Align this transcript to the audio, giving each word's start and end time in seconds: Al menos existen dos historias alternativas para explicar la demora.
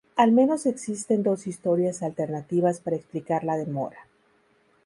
Al 0.15 0.31
menos 0.31 0.65
existen 0.65 1.21
dos 1.21 1.45
historias 1.45 2.01
alternativas 2.01 2.79
para 2.79 2.95
explicar 2.95 3.43
la 3.43 3.55
demora. 3.55 4.07